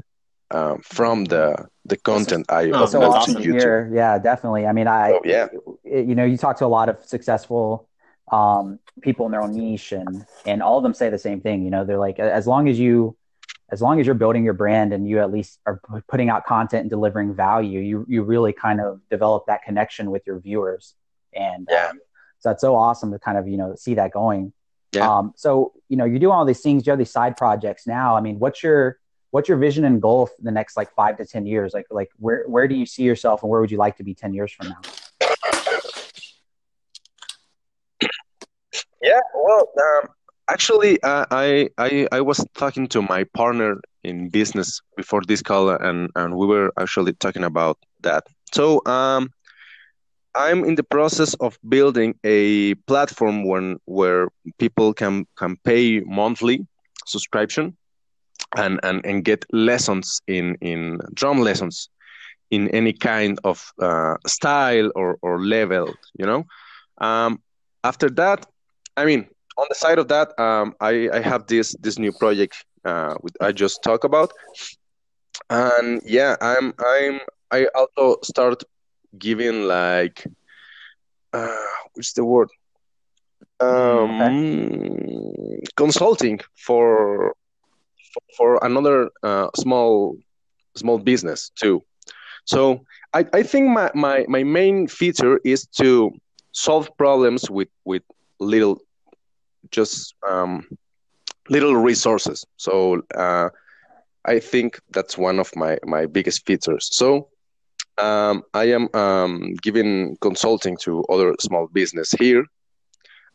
um, 0.52 0.82
from 0.82 1.26
the 1.26 1.68
the 1.86 1.98
content 1.98 2.46
I 2.50 2.72
oh, 2.72 2.86
so 2.86 3.02
awesome 3.02 3.36
to 3.36 3.40
YouTube. 3.42 3.60
Here. 3.60 3.92
Yeah, 3.94 4.18
definitely. 4.20 4.66
I 4.66 4.72
mean, 4.72 4.88
I 4.88 5.12
oh, 5.12 5.22
yeah, 5.24 5.48
you 5.84 6.16
know, 6.16 6.26
you 6.26 6.38
talk 6.38 6.58
to 6.58 6.66
a 6.66 6.68
lot 6.68 6.90
of 6.90 7.04
successful 7.06 7.88
um, 8.32 8.80
people 9.02 9.26
in 9.26 9.32
their 9.32 9.42
own 9.42 9.54
niche, 9.54 9.92
and 9.92 10.26
and 10.46 10.62
all 10.62 10.78
of 10.78 10.84
them 10.84 10.94
say 10.94 11.10
the 11.10 11.20
same 11.20 11.42
thing. 11.42 11.64
You 11.64 11.72
know, 11.72 11.86
they're 11.86 12.00
like, 12.00 12.20
as 12.20 12.48
long 12.48 12.68
as 12.68 12.80
you 12.80 13.16
as 13.72 13.82
long 13.82 14.00
as 14.00 14.06
you're 14.06 14.16
building 14.16 14.44
your 14.44 14.54
brand 14.54 14.94
and 14.94 15.08
you 15.10 15.20
at 15.20 15.32
least 15.32 15.60
are 15.66 15.82
putting 16.08 16.30
out 16.30 16.46
content 16.46 16.82
and 16.82 16.90
delivering 16.90 17.34
value, 17.34 17.80
you 17.80 18.06
you 18.08 18.24
really 18.24 18.54
kind 18.54 18.80
of 18.80 19.02
develop 19.10 19.46
that 19.48 19.64
connection 19.64 20.12
with 20.12 20.24
your 20.26 20.40
viewers, 20.40 20.96
and 21.34 21.68
yeah. 21.70 21.90
Um, 21.90 22.00
so 22.40 22.50
that's 22.50 22.62
so 22.62 22.76
awesome 22.76 23.12
to 23.12 23.20
kind 23.20 23.38
of 23.38 23.48
you 23.48 23.58
know 23.58 23.76
see 23.76 23.96
that 23.96 24.12
going. 24.12 24.54
Yeah. 24.92 25.10
Um, 25.10 25.34
so 25.36 25.74
you 25.90 25.98
know, 25.98 26.06
you're 26.06 26.20
doing 26.20 26.34
all 26.34 26.46
these 26.46 26.62
things. 26.62 26.86
You 26.86 26.92
have 26.92 27.00
these 27.00 27.12
side 27.12 27.38
projects 27.38 27.88
now. 27.88 28.16
I 28.16 28.22
mean, 28.22 28.40
what's 28.40 28.62
your 28.64 29.00
what's 29.36 29.50
your 29.50 29.58
vision 29.58 29.84
and 29.84 30.02
goal 30.02 30.28
for 30.28 30.42
the 30.42 30.52
next 30.60 30.78
like 30.78 30.90
five 30.94 31.18
to 31.18 31.26
ten 31.26 31.46
years? 31.46 31.74
Like 31.74 31.88
like 31.92 32.10
where 32.18 32.46
where 32.48 32.70
do 32.70 32.76
you 32.76 32.86
see 32.86 33.04
yourself, 33.04 33.44
and 33.44 33.50
where 33.52 33.60
would 33.60 33.70
you 33.70 33.78
like 33.78 33.98
to 33.98 34.04
be 34.10 34.14
ten 34.14 34.34
years 34.34 34.52
from 34.54 34.70
now? 34.70 34.82
Yeah, 39.02 39.20
well, 39.46 39.68
um, 39.86 40.04
actually, 40.48 41.04
uh, 41.04 41.26
I, 41.32 41.70
I 41.78 42.08
I 42.14 42.22
was 42.22 42.40
talking 42.62 42.88
to 42.96 43.02
my 43.02 43.26
partner 43.42 43.82
in 44.06 44.30
business 44.30 44.82
before 44.96 45.24
this 45.28 45.42
call, 45.42 45.70
and 45.70 46.10
and 46.16 46.38
we 46.38 46.48
were 46.48 46.72
actually 46.80 47.12
talking 47.26 47.44
about 47.44 47.78
that. 48.08 48.24
So, 48.54 48.82
um, 48.86 49.34
I'm 50.34 50.64
in 50.64 50.76
the 50.76 50.88
process 50.96 51.34
of 51.36 51.60
building 51.68 52.16
a 52.24 52.76
platform 52.88 53.44
when 53.44 53.80
where 53.84 54.30
people 54.60 54.94
can 54.94 55.28
can 55.36 55.58
pay 55.66 56.00
monthly 56.22 56.66
subscription 57.06 57.76
and 58.56 58.80
and, 58.84 59.06
and 59.06 59.24
get 59.24 59.46
lessons 59.52 60.22
in 60.28 60.56
in 60.62 61.00
drum 61.14 61.40
lessons 61.40 61.90
in 62.52 62.70
any 62.70 62.94
kind 62.94 63.40
of 63.44 63.74
uh, 63.82 64.16
style 64.28 64.92
or, 64.96 65.18
or 65.22 65.44
level 65.44 65.94
you 66.20 66.26
know? 66.26 66.46
Um, 67.00 67.42
after 67.84 68.10
that 68.12 68.46
i 68.98 69.06
mean 69.06 69.28
on 69.58 69.66
the 69.70 69.76
side 69.76 70.00
of 70.00 70.08
that 70.08 70.38
um, 70.40 70.74
I, 70.80 71.10
I 71.14 71.20
have 71.20 71.48
this 71.48 71.76
this 71.82 71.98
new 72.00 72.12
project 72.12 72.66
uh, 72.86 73.16
with, 73.22 73.36
i 73.42 73.52
just 73.52 73.84
talk 73.84 74.04
about. 74.04 74.32
And 75.50 76.02
yeah 76.06 76.36
i'm 76.42 76.74
i'm 76.80 77.20
i 77.52 77.66
also 77.76 78.20
start 78.24 78.64
giving 79.18 79.64
like 79.64 80.26
uh, 81.36 81.56
what's 81.94 82.14
the 82.14 82.24
word? 82.24 82.50
Um, 83.60 84.22
okay. 84.22 85.64
consulting 85.76 86.40
for 86.56 87.36
for 88.38 88.60
another 88.62 89.10
uh, 89.24 89.48
small 89.56 90.18
small 90.76 90.98
business 90.98 91.52
too. 91.56 91.82
So 92.46 92.86
I, 93.14 93.26
I 93.34 93.44
think 93.44 93.70
my, 93.70 93.90
my, 93.96 94.26
my 94.28 94.44
main 94.44 94.88
feature 94.88 95.40
is 95.44 95.66
to 95.78 96.12
solve 96.52 96.90
problems 96.98 97.50
with 97.50 97.70
with 97.86 98.04
little 98.40 98.82
just 99.72 100.14
um, 100.28 100.68
little 101.50 101.76
resources. 101.76 102.46
So 102.58 103.02
uh, 103.16 103.50
I 104.26 104.40
think 104.40 104.80
that's 104.92 105.18
one 105.18 105.40
of 105.40 105.56
my, 105.56 105.78
my 105.86 106.06
biggest 106.06 106.46
features. 106.46 106.90
So 106.92 107.30
um, 107.98 108.44
I 108.54 108.66
am 108.66 108.90
um, 108.94 109.54
giving 109.62 110.18
consulting 110.22 110.78
to 110.84 111.04
other 111.10 111.34
small 111.40 111.68
business 111.68 112.12
here. 112.12 112.46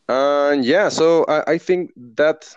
And 0.07 0.65
yeah, 0.65 0.89
so 0.89 1.25
I, 1.27 1.53
I 1.53 1.57
think 1.57 1.91
that 2.15 2.53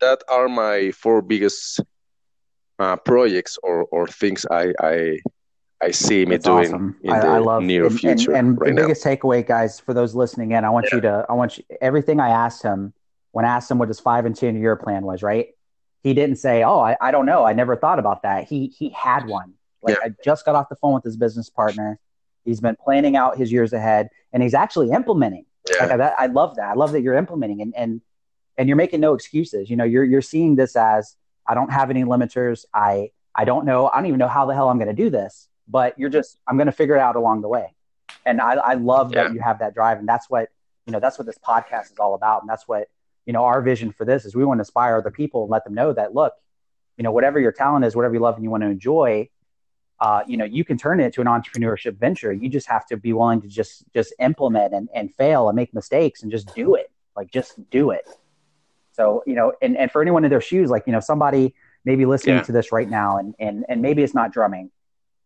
that 0.00 0.22
are 0.28 0.48
my 0.48 0.90
four 0.92 1.22
biggest 1.22 1.80
uh, 2.78 2.96
projects 2.96 3.58
or, 3.62 3.84
or 3.86 4.06
things 4.06 4.46
I, 4.50 4.72
I 4.80 5.18
I 5.82 5.90
see 5.92 6.26
me 6.26 6.36
That's 6.36 6.44
doing 6.44 6.66
awesome. 6.66 6.96
in 7.02 7.10
I, 7.10 7.20
the 7.20 7.26
I 7.26 7.38
love, 7.38 7.62
near 7.62 7.86
and, 7.86 7.98
future. 7.98 8.32
And, 8.32 8.48
and 8.50 8.60
right 8.60 8.74
the 8.74 8.82
biggest 8.82 9.02
takeaway, 9.02 9.46
guys, 9.46 9.80
for 9.80 9.94
those 9.94 10.14
listening 10.14 10.52
in, 10.52 10.64
I 10.64 10.70
want 10.70 10.86
yeah. 10.90 10.96
you 10.96 11.00
to, 11.02 11.26
I 11.28 11.32
want 11.32 11.56
you, 11.56 11.64
everything 11.80 12.20
I 12.20 12.28
asked 12.28 12.62
him 12.62 12.92
when 13.32 13.46
I 13.46 13.48
asked 13.48 13.70
him 13.70 13.78
what 13.78 13.88
his 13.88 13.98
five 13.98 14.26
and 14.26 14.36
ten 14.36 14.60
year 14.60 14.76
plan 14.76 15.04
was, 15.04 15.22
right? 15.22 15.48
He 16.02 16.14
didn't 16.14 16.36
say, 16.36 16.62
"Oh, 16.64 16.80
I, 16.80 16.96
I 17.00 17.10
don't 17.10 17.26
know, 17.26 17.44
I 17.44 17.52
never 17.52 17.76
thought 17.76 17.98
about 17.98 18.22
that." 18.22 18.44
He 18.48 18.68
he 18.68 18.90
had 18.90 19.26
one. 19.26 19.54
Like 19.82 19.96
yeah. 19.96 20.08
I 20.08 20.14
just 20.22 20.44
got 20.44 20.54
off 20.54 20.68
the 20.68 20.76
phone 20.76 20.94
with 20.94 21.04
his 21.04 21.16
business 21.16 21.48
partner. 21.48 21.98
He's 22.44 22.60
been 22.60 22.76
planning 22.82 23.16
out 23.16 23.38
his 23.38 23.50
years 23.50 23.72
ahead, 23.72 24.08
and 24.32 24.42
he's 24.42 24.54
actually 24.54 24.90
implementing. 24.90 25.46
Yeah. 25.70 25.86
Like 25.86 26.00
I, 26.00 26.14
I 26.18 26.26
love 26.26 26.56
that. 26.56 26.70
I 26.70 26.74
love 26.74 26.92
that 26.92 27.00
you're 27.02 27.16
implementing, 27.16 27.62
and 27.62 27.74
and 27.74 28.00
and 28.60 28.68
you're 28.68 28.76
making 28.76 29.00
no 29.00 29.14
excuses. 29.14 29.70
You 29.70 29.76
know, 29.76 29.84
you're 29.84 30.04
you're 30.04 30.20
seeing 30.20 30.54
this 30.54 30.76
as 30.76 31.16
I 31.46 31.54
don't 31.54 31.72
have 31.72 31.88
any 31.88 32.04
limiters. 32.04 32.66
I 32.74 33.10
I 33.34 33.46
don't 33.46 33.64
know. 33.64 33.88
I 33.88 33.96
don't 33.96 34.06
even 34.06 34.18
know 34.18 34.28
how 34.28 34.44
the 34.44 34.54
hell 34.54 34.68
I'm 34.68 34.76
going 34.76 34.94
to 34.94 35.02
do 35.02 35.08
this. 35.08 35.48
But 35.66 35.98
you're 35.98 36.10
just 36.10 36.38
I'm 36.46 36.58
going 36.58 36.66
to 36.66 36.72
figure 36.72 36.94
it 36.94 37.00
out 37.00 37.16
along 37.16 37.40
the 37.40 37.48
way. 37.48 37.74
And 38.26 38.38
I, 38.38 38.52
I 38.56 38.74
love 38.74 39.14
yeah. 39.14 39.22
that 39.22 39.32
you 39.32 39.40
have 39.40 39.60
that 39.60 39.72
drive, 39.72 39.98
and 39.98 40.06
that's 40.06 40.28
what 40.28 40.50
you 40.84 40.92
know. 40.92 41.00
That's 41.00 41.18
what 41.18 41.24
this 41.24 41.38
podcast 41.38 41.92
is 41.92 41.98
all 41.98 42.14
about, 42.14 42.42
and 42.42 42.50
that's 42.50 42.68
what 42.68 42.88
you 43.24 43.32
know. 43.32 43.44
Our 43.44 43.62
vision 43.62 43.92
for 43.92 44.04
this 44.04 44.26
is 44.26 44.34
we 44.34 44.44
want 44.44 44.58
to 44.58 44.62
inspire 44.62 44.98
other 44.98 45.10
people 45.10 45.44
and 45.44 45.50
let 45.50 45.64
them 45.64 45.72
know 45.72 45.94
that 45.94 46.14
look, 46.14 46.34
you 46.98 47.02
know, 47.02 47.12
whatever 47.12 47.40
your 47.40 47.52
talent 47.52 47.86
is, 47.86 47.96
whatever 47.96 48.12
you 48.12 48.20
love 48.20 48.34
and 48.34 48.44
you 48.44 48.50
want 48.50 48.62
to 48.62 48.68
enjoy, 48.68 49.30
uh, 50.00 50.22
you 50.26 50.36
know, 50.36 50.44
you 50.44 50.64
can 50.66 50.76
turn 50.76 51.00
it 51.00 51.04
into 51.04 51.22
an 51.22 51.28
entrepreneurship 51.28 51.96
venture. 51.96 52.30
You 52.30 52.50
just 52.50 52.66
have 52.66 52.84
to 52.88 52.98
be 52.98 53.14
willing 53.14 53.40
to 53.40 53.48
just 53.48 53.84
just 53.94 54.12
implement 54.18 54.74
and, 54.74 54.90
and 54.94 55.14
fail 55.14 55.48
and 55.48 55.56
make 55.56 55.72
mistakes 55.72 56.22
and 56.22 56.30
just 56.30 56.54
do 56.54 56.74
it. 56.74 56.90
Like 57.16 57.30
just 57.30 57.70
do 57.70 57.92
it. 57.92 58.06
So, 58.92 59.22
you 59.26 59.34
know, 59.34 59.52
and, 59.62 59.76
and 59.76 59.90
for 59.90 60.02
anyone 60.02 60.24
in 60.24 60.30
their 60.30 60.40
shoes, 60.40 60.70
like, 60.70 60.84
you 60.86 60.92
know, 60.92 61.00
somebody 61.00 61.54
maybe 61.84 62.04
listening 62.06 62.36
yeah. 62.36 62.42
to 62.42 62.52
this 62.52 62.72
right 62.72 62.88
now 62.88 63.18
and, 63.18 63.34
and, 63.38 63.64
and 63.68 63.80
maybe 63.80 64.02
it's 64.02 64.14
not 64.14 64.32
drumming. 64.32 64.70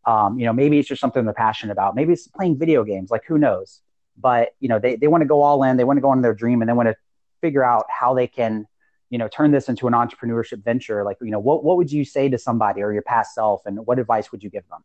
Um, 0.07 0.39
you 0.39 0.45
know, 0.45 0.53
maybe 0.53 0.79
it's 0.79 0.89
just 0.89 1.01
something 1.01 1.25
they're 1.25 1.35
passionate 1.35 1.73
about. 1.73 1.95
Maybe 1.95 2.13
it's 2.13 2.29
playing 2.29 2.59
video 2.59 2.85
games, 2.85 3.11
like 3.11 3.25
who 3.27 3.39
knows? 3.39 3.81
But, 4.17 4.55
you 4.61 4.69
know, 4.69 4.79
they, 4.79 4.97
they 4.97 5.09
want 5.09 5.23
to 5.23 5.27
go 5.27 5.43
all 5.43 5.63
in, 5.65 5.77
they 5.77 5.85
want 5.85 5.97
to 5.97 6.03
go 6.03 6.11
on 6.11 6.23
their 6.23 6.35
dream 6.35 6.61
and 6.63 6.69
they 6.69 6.75
want 6.75 6.89
to 6.89 6.97
figure 7.41 7.65
out 7.65 7.87
how 7.89 8.15
they 8.15 8.27
can, 8.27 8.67
you 9.11 9.19
know, 9.19 9.29
turn 9.29 9.51
this 9.51 9.69
into 9.69 9.87
an 9.87 9.93
entrepreneurship 9.95 10.63
venture. 10.63 11.05
Like, 11.05 11.17
you 11.21 11.31
know, 11.31 11.39
what, 11.39 11.65
what 11.65 11.77
would 11.79 11.91
you 11.91 12.05
say 12.05 12.29
to 12.29 12.39
somebody 12.39 12.83
or 12.83 12.93
your 12.93 13.03
past 13.03 13.35
self 13.35 13.63
and 13.67 13.87
what 13.87 13.99
advice 13.99 14.31
would 14.31 14.43
you 14.43 14.51
give 14.51 14.65
them? 14.69 14.85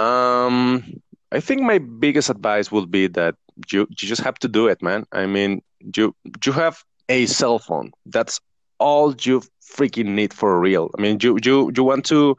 Um, 0.00 1.02
I 1.32 1.40
think 1.40 1.62
my 1.62 1.78
biggest 1.78 2.30
advice 2.30 2.70
would 2.70 2.90
be 2.90 3.08
that 3.08 3.34
you 3.70 3.86
you 3.90 4.08
just 4.08 4.22
have 4.22 4.38
to 4.40 4.48
do 4.48 4.66
it, 4.68 4.82
man. 4.82 5.06
I 5.12 5.26
mean, 5.26 5.62
you 5.96 6.14
you 6.44 6.52
have 6.52 6.82
a 7.08 7.26
cell 7.26 7.58
phone. 7.58 7.92
That's 8.06 8.40
all 8.78 9.14
you 9.20 9.42
freaking 9.62 10.06
need 10.06 10.32
for 10.34 10.58
real. 10.58 10.90
I 10.96 11.00
mean, 11.00 11.18
you 11.22 11.38
you 11.42 11.70
you 11.76 11.84
want 11.84 12.04
to 12.06 12.36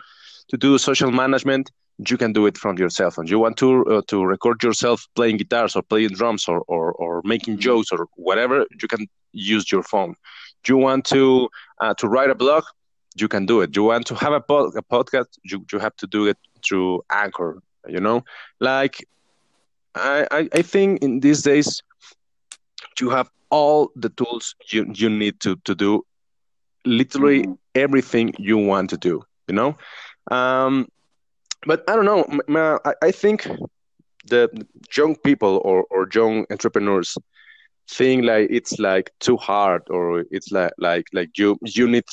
to 0.49 0.57
do 0.57 0.77
social 0.77 1.11
management, 1.11 1.71
you 2.09 2.17
can 2.17 2.33
do 2.33 2.45
it 2.45 2.57
from 2.57 2.77
your 2.77 2.89
cell 2.89 3.11
phone. 3.11 3.27
You 3.27 3.39
want 3.39 3.57
to 3.57 3.85
uh, 3.85 4.01
to 4.07 4.23
record 4.25 4.63
yourself 4.63 5.07
playing 5.15 5.37
guitars 5.37 5.75
or 5.75 5.81
playing 5.81 6.09
drums 6.09 6.47
or, 6.47 6.61
or 6.67 6.93
or 6.93 7.21
making 7.23 7.55
mm-hmm. 7.55 7.61
jokes 7.61 7.91
or 7.91 8.07
whatever, 8.15 8.65
you 8.81 8.87
can 8.87 9.07
use 9.31 9.71
your 9.71 9.83
phone. 9.83 10.15
You 10.67 10.77
want 10.77 11.05
to 11.05 11.49
uh, 11.79 11.93
to 11.95 12.07
write 12.07 12.29
a 12.29 12.35
blog, 12.35 12.63
you 13.15 13.27
can 13.27 13.45
do 13.45 13.61
it. 13.61 13.75
You 13.75 13.83
want 13.83 14.07
to 14.07 14.15
have 14.15 14.33
a, 14.33 14.41
pod- 14.41 14.75
a 14.75 14.81
podcast, 14.81 15.27
you 15.43 15.65
you 15.71 15.79
have 15.79 15.95
to 15.97 16.07
do 16.07 16.27
it 16.27 16.37
through 16.65 17.03
Anchor. 17.11 17.61
You 17.87 17.99
know, 17.99 18.23
like 18.59 19.05
I, 19.95 20.27
I, 20.31 20.49
I 20.53 20.61
think 20.61 21.01
in 21.01 21.19
these 21.19 21.41
days 21.41 21.81
you 22.99 23.09
have 23.09 23.29
all 23.49 23.91
the 23.95 24.09
tools 24.09 24.55
you, 24.69 24.91
you 24.93 25.09
need 25.09 25.39
to, 25.41 25.55
to 25.65 25.75
do 25.75 26.05
literally 26.85 27.43
mm-hmm. 27.43 27.53
everything 27.75 28.33
you 28.37 28.57
want 28.57 28.89
to 28.91 28.97
do, 28.97 29.23
you 29.47 29.55
know? 29.55 29.77
Um, 30.29 30.87
but 31.65 31.83
I 31.87 31.95
don't 31.95 32.05
know. 32.05 32.79
I, 32.85 32.93
I 33.01 33.11
think 33.11 33.47
the 34.27 34.49
young 34.95 35.15
people 35.15 35.61
or, 35.63 35.85
or 35.89 36.07
young 36.13 36.45
entrepreneurs 36.51 37.17
think 37.89 38.23
like 38.23 38.47
it's 38.49 38.79
like 38.79 39.11
too 39.19 39.37
hard 39.37 39.81
or 39.89 40.23
it's 40.31 40.51
like 40.51 40.71
like 40.77 41.05
like 41.13 41.37
you 41.37 41.57
you 41.65 41.87
need 41.87 42.05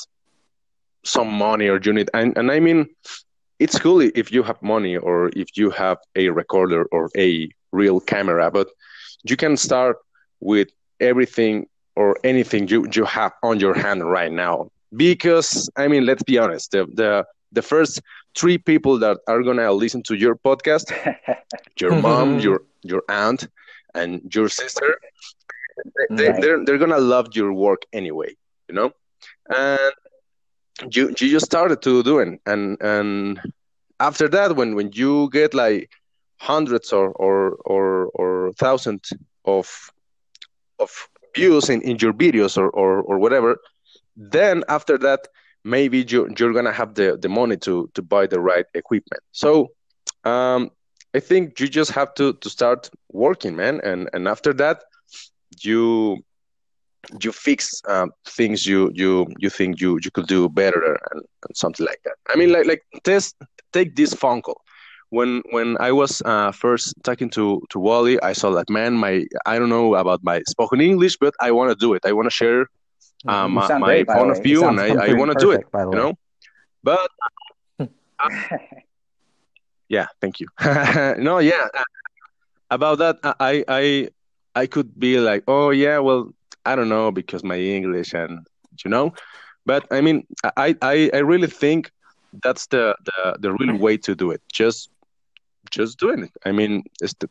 some 1.04 1.32
money 1.32 1.68
or 1.68 1.78
you 1.82 1.92
need 1.92 2.10
and, 2.14 2.36
and 2.36 2.50
I 2.50 2.60
mean 2.60 2.88
it's 3.58 3.78
cool 3.78 4.00
if 4.00 4.32
you 4.32 4.42
have 4.42 4.60
money 4.62 4.96
or 4.96 5.30
if 5.36 5.56
you 5.56 5.70
have 5.70 5.98
a 6.16 6.28
recorder 6.30 6.84
or 6.86 7.10
a 7.16 7.48
real 7.72 8.00
camera, 8.00 8.50
but 8.50 8.68
you 9.24 9.36
can 9.36 9.56
start 9.56 9.96
with 10.40 10.68
everything 11.00 11.66
or 11.96 12.16
anything 12.24 12.68
you, 12.68 12.86
you 12.94 13.04
have 13.04 13.32
on 13.42 13.60
your 13.60 13.74
hand 13.74 14.08
right 14.08 14.32
now. 14.32 14.70
Because 14.96 15.68
I 15.76 15.88
mean, 15.88 16.06
let's 16.06 16.22
be 16.22 16.38
honest, 16.38 16.70
the 16.70 16.86
the, 16.86 17.26
the 17.52 17.62
first 17.62 18.00
three 18.36 18.58
people 18.58 18.98
that 18.98 19.18
are 19.26 19.42
gonna 19.42 19.70
listen 19.72 20.02
to 20.04 20.14
your 20.14 20.36
podcast, 20.36 20.92
your 21.80 21.94
mom, 22.00 22.30
mm-hmm. 22.30 22.40
your 22.40 22.62
your 22.82 23.02
aunt, 23.08 23.48
and 23.94 24.34
your 24.34 24.48
sister, 24.48 24.98
they, 26.10 26.28
right. 26.28 26.40
they're 26.40 26.64
they're 26.64 26.78
gonna 26.78 26.98
love 26.98 27.28
your 27.34 27.52
work 27.52 27.82
anyway, 27.92 28.34
you 28.68 28.74
know? 28.74 28.92
And 29.54 29.92
you 30.92 31.08
you 31.08 31.28
just 31.30 31.46
started 31.46 31.82
to 31.82 32.02
doing 32.02 32.38
and 32.46 32.80
and 32.80 33.40
after 33.98 34.28
that 34.28 34.54
when 34.54 34.74
when 34.74 34.90
you 34.92 35.28
get 35.30 35.54
like 35.54 35.90
hundreds 36.38 36.92
or 36.92 37.10
or 37.12 37.56
or, 37.64 38.06
or 38.14 38.52
thousands 38.52 39.12
of 39.44 39.90
of 40.78 40.90
views 41.34 41.68
in, 41.68 41.82
in 41.82 41.96
your 42.00 42.12
videos 42.12 42.56
or, 42.56 42.70
or 42.70 43.02
or 43.02 43.18
whatever. 43.18 43.58
Then 44.16 44.64
after 44.68 44.98
that 44.98 45.28
maybe 45.64 46.04
you, 46.08 46.28
you're 46.38 46.52
gonna 46.52 46.72
have 46.72 46.94
the, 46.94 47.18
the 47.20 47.28
money 47.28 47.56
to 47.58 47.90
to 47.94 48.02
buy 48.02 48.26
the 48.26 48.40
right 48.40 48.66
equipment. 48.74 49.22
So 49.32 49.68
um, 50.24 50.70
i 51.14 51.20
think 51.20 51.58
you 51.58 51.68
just 51.68 51.90
have 51.92 52.12
to 52.14 52.34
to 52.34 52.48
start 52.50 52.90
working 53.12 53.56
man. 53.56 53.80
And 53.82 54.08
and 54.12 54.28
after 54.28 54.52
that 54.54 54.84
you 55.62 56.18
you 57.22 57.32
fix 57.32 57.82
um, 57.88 58.12
things 58.26 58.66
you 58.66 58.90
you 58.94 59.26
you 59.38 59.50
think 59.50 59.80
you 59.80 59.98
you 60.04 60.10
could 60.10 60.26
do 60.26 60.48
better 60.48 60.82
and, 61.10 61.22
and 61.44 61.56
something 61.56 61.86
like 61.86 62.00
that. 62.04 62.16
I 62.28 62.36
mean 62.36 62.52
like 62.52 62.66
like 62.66 62.82
test 63.04 63.36
take 63.72 63.96
this 63.96 64.14
phone 64.14 64.42
call 64.42 64.60
when 65.10 65.42
when 65.50 65.76
I 65.80 65.92
was 65.92 66.22
uh, 66.24 66.52
first 66.52 66.94
talking 67.02 67.30
to 67.30 67.62
to 67.70 67.78
Wally, 67.78 68.20
I 68.22 68.32
saw 68.32 68.50
that 68.50 68.68
man. 68.68 68.94
My 68.94 69.24
I 69.46 69.58
don't 69.58 69.68
know 69.70 69.94
about 69.94 70.22
my 70.22 70.42
spoken 70.46 70.80
English, 70.80 71.16
but 71.16 71.34
I 71.40 71.50
want 71.50 71.70
to 71.70 71.76
do 71.76 71.94
it. 71.94 72.04
I 72.04 72.12
want 72.12 72.26
to 72.26 72.30
share 72.30 72.66
um, 73.26 73.52
my, 73.52 73.78
my 73.78 74.04
point 74.04 74.30
of 74.30 74.42
view, 74.42 74.66
and 74.66 74.80
I, 74.80 74.88
I 74.88 75.12
want 75.14 75.32
to 75.32 75.38
do 75.38 75.50
it. 75.50 75.64
You 75.74 75.90
know, 75.90 76.18
but 76.82 77.08
uh, 77.80 78.30
yeah, 79.88 80.06
thank 80.20 80.40
you. 80.40 80.46
no, 81.18 81.38
yeah, 81.38 81.68
uh, 81.74 81.84
about 82.70 82.98
that, 82.98 83.18
I 83.22 83.64
I 83.68 84.08
I 84.54 84.66
could 84.66 84.98
be 84.98 85.18
like, 85.18 85.44
oh 85.48 85.70
yeah, 85.70 85.98
well, 85.98 86.30
I 86.66 86.76
don't 86.76 86.88
know 86.88 87.10
because 87.10 87.42
my 87.42 87.58
English 87.58 88.12
and 88.12 88.46
you 88.84 88.90
know, 88.90 89.14
but 89.64 89.86
I 89.90 90.00
mean, 90.00 90.26
I 90.56 90.76
I, 90.82 91.10
I 91.14 91.18
really 91.18 91.48
think 91.48 91.90
that's 92.42 92.66
the, 92.66 92.94
the 93.04 93.36
the 93.40 93.52
real 93.52 93.76
way 93.78 93.96
to 93.96 94.14
do 94.14 94.30
it. 94.30 94.42
Just 94.52 94.90
just 95.70 95.98
doing 95.98 96.24
it. 96.24 96.30
I 96.44 96.52
mean, 96.52 96.84
it's 97.00 97.14
the, 97.14 97.28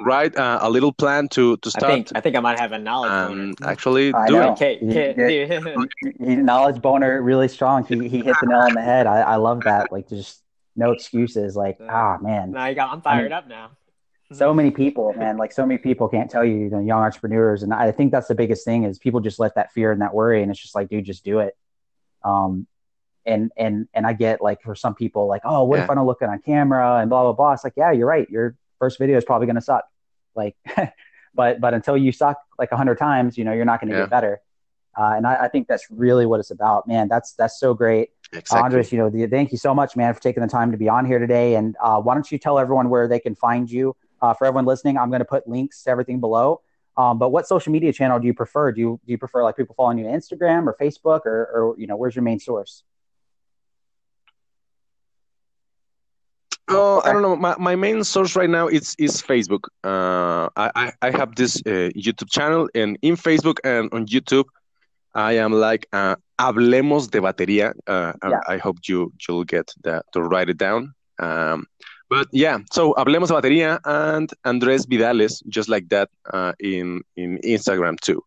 write 0.00 0.36
uh, 0.36 0.58
a 0.62 0.70
little 0.70 0.92
plan 0.92 1.28
to 1.28 1.56
to 1.58 1.70
start. 1.70 1.84
I 1.84 1.94
think 1.94 2.08
I 2.14 2.20
think 2.20 2.36
I 2.36 2.40
might 2.40 2.58
have 2.60 2.72
a 2.72 2.78
knowledge 2.78 3.10
um, 3.12 3.54
actually 3.64 4.14
I 4.14 4.26
do 4.28 4.34
know. 4.34 4.48
it. 4.48 4.50
Okay, 4.52 4.78
He- 4.78 4.98
okay, 5.08 5.48
he- 6.18 6.24
he- 6.24 6.36
knowledge 6.36 6.80
boner 6.80 7.20
really 7.20 7.48
strong. 7.48 7.84
He 7.84 8.08
he 8.08 8.22
hit 8.22 8.36
the 8.40 8.46
nail 8.46 8.60
on 8.60 8.74
the 8.74 8.82
head. 8.82 9.06
I, 9.06 9.20
I 9.20 9.36
love 9.36 9.64
that. 9.64 9.90
Like 9.92 10.08
just 10.08 10.42
no 10.76 10.92
excuses. 10.92 11.56
Like 11.56 11.78
ah 11.88 12.18
man, 12.20 12.52
now 12.52 12.66
you 12.66 12.74
got, 12.74 12.92
I'm 12.92 13.02
fired 13.02 13.32
up 13.32 13.48
now. 13.48 13.70
so 14.32 14.54
many 14.54 14.70
people, 14.70 15.12
man. 15.14 15.36
Like 15.36 15.52
so 15.52 15.66
many 15.66 15.78
people 15.78 16.08
can't 16.08 16.30
tell 16.30 16.44
you, 16.44 16.54
you 16.54 16.70
know, 16.70 16.78
young 16.80 17.00
entrepreneurs, 17.02 17.62
and 17.62 17.74
I 17.74 17.90
think 17.92 18.12
that's 18.12 18.28
the 18.28 18.34
biggest 18.34 18.64
thing 18.64 18.84
is 18.84 18.98
people 18.98 19.20
just 19.20 19.38
let 19.38 19.56
that 19.56 19.72
fear 19.72 19.90
and 19.92 20.00
that 20.00 20.14
worry, 20.14 20.42
and 20.42 20.50
it's 20.50 20.60
just 20.60 20.74
like, 20.74 20.88
dude, 20.88 21.04
just 21.04 21.24
do 21.24 21.40
it. 21.40 21.56
Um, 22.24 22.66
and 23.26 23.50
and 23.56 23.88
and 23.94 24.06
I 24.06 24.12
get 24.12 24.40
like 24.42 24.62
for 24.62 24.74
some 24.74 24.94
people, 24.94 25.26
like, 25.26 25.42
oh, 25.44 25.64
what 25.64 25.78
if 25.84 25.90
I 25.90 25.94
don't 25.94 26.06
look 26.06 26.20
good 26.20 26.28
on 26.28 26.38
camera 26.40 26.96
and 27.00 27.08
blah 27.10 27.22
blah 27.22 27.32
blah. 27.32 27.52
It's 27.52 27.64
like, 27.64 27.74
yeah, 27.76 27.92
you're 27.92 28.06
right. 28.06 28.28
Your 28.30 28.56
first 28.78 28.98
video 28.98 29.16
is 29.16 29.24
probably 29.24 29.46
gonna 29.46 29.60
suck. 29.60 29.84
Like, 30.34 30.56
but 31.34 31.60
but 31.60 31.74
until 31.74 31.96
you 31.96 32.12
suck 32.12 32.38
like 32.58 32.72
a 32.72 32.76
hundred 32.76 32.98
times, 32.98 33.38
you 33.38 33.44
know, 33.44 33.52
you're 33.52 33.64
not 33.64 33.80
gonna 33.80 33.92
Yeah. 33.92 34.00
get 34.02 34.10
better. 34.10 34.40
Uh, 34.98 35.14
and 35.16 35.26
I, 35.26 35.44
I 35.44 35.48
think 35.48 35.68
that's 35.68 35.90
really 35.90 36.26
what 36.26 36.38
it's 36.40 36.50
about, 36.50 36.86
man. 36.86 37.08
That's 37.08 37.32
that's 37.34 37.58
so 37.58 37.72
great. 37.74 38.10
Exactly. 38.34 38.58
Andres, 38.64 38.92
you 38.92 38.98
know, 38.98 39.10
the, 39.10 39.26
thank 39.26 39.52
you 39.52 39.58
so 39.58 39.74
much, 39.74 39.94
man, 39.96 40.12
for 40.14 40.20
taking 40.20 40.42
the 40.42 40.48
time 40.48 40.72
to 40.72 40.78
be 40.78 40.88
on 40.88 41.04
here 41.06 41.18
today. 41.18 41.54
And 41.54 41.76
uh, 41.82 42.00
why 42.00 42.14
don't 42.14 42.30
you 42.30 42.38
tell 42.38 42.58
everyone 42.58 42.88
where 42.88 43.06
they 43.08 43.20
can 43.20 43.34
find 43.34 43.70
you? 43.70 43.94
Uh, 44.20 44.32
for 44.34 44.46
everyone 44.46 44.64
listening, 44.64 44.96
I'm 44.96 45.10
going 45.10 45.18
to 45.20 45.24
put 45.26 45.46
links 45.48 45.82
to 45.84 45.90
everything 45.90 46.20
below. 46.20 46.60
Um, 46.96 47.18
but 47.18 47.30
what 47.30 47.46
social 47.46 47.72
media 47.72 47.92
channel 47.92 48.18
do 48.18 48.26
you 48.26 48.34
prefer? 48.34 48.70
Do 48.72 48.80
you 48.80 49.00
do 49.06 49.12
you 49.12 49.18
prefer 49.18 49.42
like 49.42 49.56
people 49.56 49.74
following 49.74 49.98
you 49.98 50.06
on 50.06 50.12
Instagram 50.14 50.66
or 50.66 50.76
Facebook 50.80 51.26
or, 51.26 51.46
or 51.52 51.74
you 51.78 51.86
know 51.86 51.96
where's 51.96 52.14
your 52.14 52.22
main 52.22 52.38
source? 52.38 52.84
Oh, 56.68 57.02
I 57.04 57.12
don't 57.12 57.22
know. 57.22 57.36
My, 57.36 57.54
my 57.58 57.76
main 57.76 58.04
source 58.04 58.36
right 58.36 58.48
now 58.48 58.68
is 58.68 58.94
is 58.98 59.20
Facebook. 59.22 59.64
Uh, 59.84 60.48
I, 60.56 60.70
I 60.74 60.92
I 61.02 61.10
have 61.10 61.34
this 61.34 61.56
uh, 61.66 61.90
YouTube 61.96 62.30
channel, 62.30 62.68
and 62.74 62.96
in 63.02 63.16
Facebook 63.16 63.58
and 63.64 63.92
on 63.92 64.06
YouTube, 64.06 64.44
I 65.14 65.32
am 65.38 65.52
like 65.52 65.86
uh, 65.92 66.16
Hablemos 66.38 67.10
de 67.10 67.20
Batería. 67.20 67.72
Uh, 67.86 68.12
I- 68.22 68.30
Yeah. 68.30 68.40
I, 68.48 68.58
hope 68.58 68.78
you 68.88 69.12
you'll 69.28 69.44
get 69.44 69.72
that 69.84 70.04
to 70.12 70.22
write 70.22 70.48
it 70.50 70.56
down. 70.58 70.94
Um, 71.18 71.66
but 72.08 72.28
yeah, 72.32 72.58
so 72.70 72.94
Hablemos 72.94 73.28
de 73.28 73.34
Batería 73.34 73.78
and 73.84 74.30
Andres 74.44 74.86
Vidales, 74.86 75.42
just 75.48 75.68
like 75.68 75.88
that, 75.88 76.08
uh, 76.32 76.52
in 76.60 77.02
in 77.16 77.38
Instagram 77.44 77.98
too. 78.00 78.22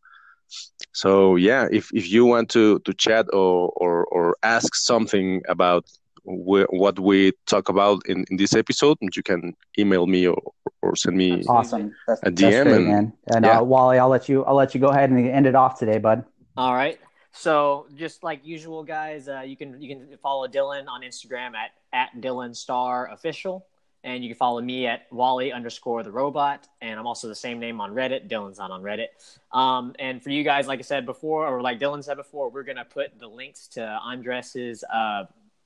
So 0.92 1.36
yeah, 1.38 1.68
if 1.72 1.90
if 1.94 2.10
you 2.12 2.26
want 2.26 2.50
to 2.52 2.80
to 2.80 2.94
chat 2.94 3.26
or 3.34 3.72
or, 3.78 4.06
or 4.12 4.36
ask 4.44 4.76
something 4.76 5.42
about 5.48 5.86
what 6.26 7.00
we 7.00 7.32
talk 7.46 7.70
about 7.70 8.02
in, 8.08 8.26
in 8.30 8.38
this 8.38 8.54
episode, 8.56 8.98
you 9.02 9.24
can 9.24 9.54
email 9.78 10.06
me 10.08 10.28
or, 10.28 10.42
or 10.82 10.96
send 10.96 11.16
me. 11.18 11.44
Awesome, 11.48 11.94
that's, 12.08 12.22
A 12.24 12.32
that's 12.32 12.42
DM 12.42 12.64
great, 12.64 12.76
and- 12.76 12.88
man. 12.88 13.14
And 13.34 13.46
yeah. 13.46 13.60
uh, 13.60 13.64
Wally, 13.64 14.00
I'll 14.00 14.10
let 14.10 14.28
you 14.28 14.44
I'll 14.46 14.56
let 14.56 14.74
you 14.74 14.82
go 14.82 14.88
ahead 14.88 15.10
and 15.10 15.28
end 15.28 15.46
it 15.46 15.56
off 15.56 15.80
today, 15.80 15.98
bud. 16.00 16.24
All 16.58 16.74
right. 16.74 17.00
So 17.38 17.88
just 17.96 18.24
like 18.24 18.46
usual, 18.46 18.84
guys, 18.84 19.28
uh, 19.28 19.42
you 19.42 19.58
can 19.58 19.82
you 19.82 19.90
can 19.94 20.18
follow 20.24 20.48
Dylan 20.48 20.88
on 20.88 21.02
Instagram 21.02 21.54
at 21.54 21.72
at 21.92 22.10
Dylan 22.22 22.56
Star 22.56 23.12
Official, 23.12 23.66
and 24.06 24.24
you 24.24 24.30
can 24.30 24.38
follow 24.38 24.62
me 24.62 24.88
at 24.88 25.08
Wally 25.12 25.52
underscore 25.52 26.02
the 26.04 26.12
robot, 26.12 26.68
and 26.80 26.98
I'm 26.98 27.06
also 27.06 27.28
the 27.28 27.36
same 27.36 27.60
name 27.60 27.82
on 27.82 27.94
Reddit. 27.94 28.30
Dylan's 28.30 28.58
not 28.58 28.72
on 28.72 28.82
Reddit. 28.84 29.08
Um, 29.52 29.94
and 30.00 30.24
for 30.24 30.30
you 30.30 30.44
guys, 30.46 30.66
like 30.66 30.80
I 30.80 30.84
said 30.84 31.06
before, 31.06 31.46
or 31.46 31.62
like 31.62 31.78
Dylan 31.78 32.02
said 32.04 32.16
before, 32.16 32.50
we're 32.50 32.64
gonna 32.64 32.86
put 32.86 33.20
the 33.20 33.28
links 33.28 33.68
to 33.70 33.82
Andres's 33.82 34.86
uh, 34.86 35.26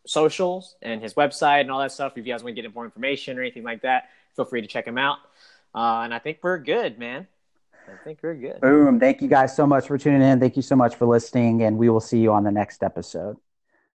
socials 0.10 0.76
and 0.82 1.02
his 1.02 1.14
website 1.14 1.62
and 1.62 1.72
all 1.72 1.80
that 1.80 1.92
stuff. 1.92 2.14
If 2.16 2.26
you 2.26 2.34
guys 2.34 2.44
want 2.44 2.56
to 2.56 2.62
get 2.62 2.74
more 2.74 2.86
information 2.86 3.38
or 3.38 3.42
anything 3.42 3.64
like 3.64 3.82
that, 3.84 4.10
feel 4.36 4.46
free 4.46 4.62
to 4.62 4.68
check 4.68 4.86
him 4.86 4.98
out. 4.98 5.18
Uh, 5.74 6.02
and 6.02 6.14
I 6.14 6.20
think 6.20 6.40
we're 6.42 6.58
good, 6.58 6.98
man. 6.98 7.28
I 7.88 8.04
think 8.04 8.20
we're 8.22 8.36
good. 8.36 8.62
Boom! 8.62 9.00
Thank 9.00 9.22
you 9.22 9.28
guys 9.28 9.56
so 9.56 9.66
much 9.66 9.88
for 9.88 9.98
tuning 9.98 10.22
in. 10.22 10.40
Thank 10.40 10.56
you 10.56 10.62
so 10.62 10.76
much 10.76 10.96
for 10.96 11.08
listening, 11.08 11.64
and 11.64 11.78
we 11.78 11.90
will 11.90 12.00
see 12.00 12.20
you 12.20 12.32
on 12.32 12.44
the 12.44 12.52
next 12.52 12.84
episode. 12.84 13.38